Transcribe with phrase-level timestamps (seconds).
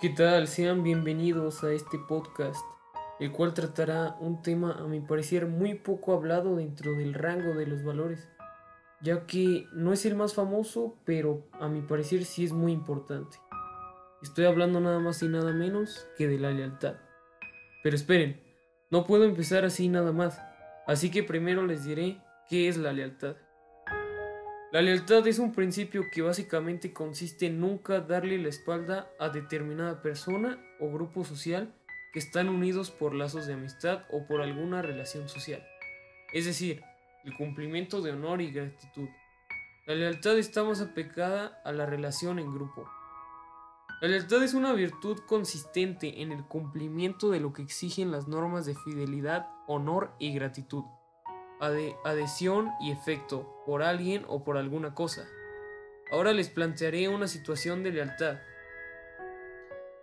[0.00, 0.48] ¿Qué tal?
[0.48, 2.64] Sean bienvenidos a este podcast,
[3.18, 7.66] el cual tratará un tema a mi parecer muy poco hablado dentro del rango de
[7.66, 8.26] los valores,
[9.02, 13.36] ya que no es el más famoso, pero a mi parecer sí es muy importante.
[14.22, 16.94] Estoy hablando nada más y nada menos que de la lealtad.
[17.82, 18.40] Pero esperen,
[18.88, 20.40] no puedo empezar así nada más,
[20.86, 23.36] así que primero les diré qué es la lealtad.
[24.72, 30.00] La lealtad es un principio que básicamente consiste en nunca darle la espalda a determinada
[30.00, 31.74] persona o grupo social
[32.12, 35.60] que están unidos por lazos de amistad o por alguna relación social.
[36.32, 36.84] Es decir,
[37.24, 39.08] el cumplimiento de honor y gratitud.
[39.88, 42.88] La lealtad está más apegada a la relación en grupo.
[44.00, 48.66] La lealtad es una virtud consistente en el cumplimiento de lo que exigen las normas
[48.66, 50.84] de fidelidad, honor y gratitud
[51.60, 55.28] adhesión y efecto por alguien o por alguna cosa.
[56.10, 58.38] Ahora les plantearé una situación de lealtad.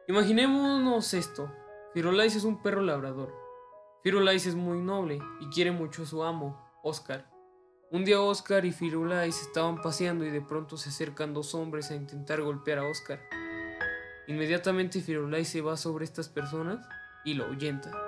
[0.07, 1.51] Imaginémonos esto.
[1.93, 3.33] Firulais es un perro labrador.
[4.03, 7.29] Firulais es muy noble y quiere mucho a su amo, Oscar.
[7.91, 11.95] Un día Oscar y Firulais estaban paseando y de pronto se acercan dos hombres a
[11.95, 13.19] intentar golpear a Oscar.
[14.27, 16.85] Inmediatamente Firulais se va sobre estas personas
[17.25, 18.06] y lo ahuyenta.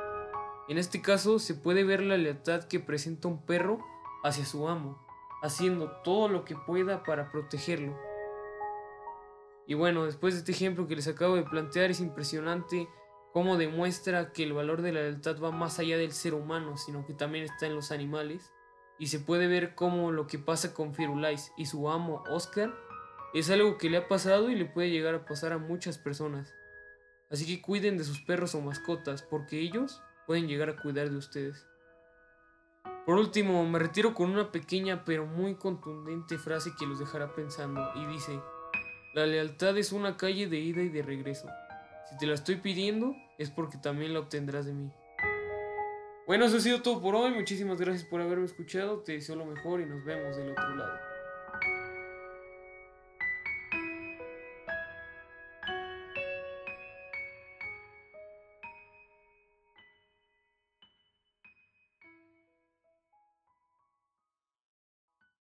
[0.70, 3.84] En este caso se puede ver la lealtad que presenta un perro
[4.24, 5.04] hacia su amo,
[5.42, 7.98] haciendo todo lo que pueda para protegerlo.
[9.66, 12.88] Y bueno, después de este ejemplo que les acabo de plantear es impresionante
[13.34, 17.04] cómo demuestra que el valor de la lealtad va más allá del ser humano, sino
[17.04, 18.54] que también está en los animales.
[19.00, 22.76] Y se puede ver cómo lo que pasa con Firulais y su amo Oscar
[23.34, 26.54] es algo que le ha pasado y le puede llegar a pasar a muchas personas.
[27.32, 31.18] Así que cuiden de sus perros o mascotas, porque ellos pueden llegar a cuidar de
[31.18, 31.66] ustedes.
[33.08, 37.82] Por último, me retiro con una pequeña pero muy contundente frase que los dejará pensando
[37.96, 38.40] y dice,
[39.16, 41.48] la lealtad es una calle de ida y de regreso.
[42.08, 44.92] Si te la estoy pidiendo es porque también la obtendrás de mí.
[46.28, 47.32] Bueno, eso ha sido todo por hoy.
[47.32, 49.00] Muchísimas gracias por haberme escuchado.
[49.00, 50.99] Te deseo lo mejor y nos vemos del otro lado.